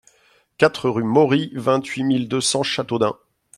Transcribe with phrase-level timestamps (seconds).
[0.57, 3.15] quatre rue Maury, vingt-huit mille deux cents Châteaudun